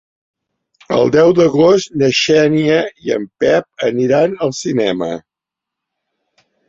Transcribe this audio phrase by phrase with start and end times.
[0.95, 5.11] El deu d'agost na Xènia i en Pep aniran al cinema.